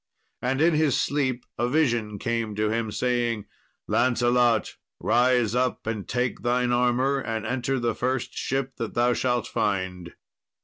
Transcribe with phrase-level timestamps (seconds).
[0.41, 3.45] And in his sleep a vision came to him saying,
[3.87, 9.45] "Lancelot, rise up and take thine armour, and enter the first ship that thou shalt
[9.45, 10.13] find."